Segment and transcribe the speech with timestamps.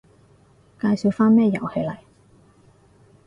[0.79, 1.95] 介紹返咩遊戲嚟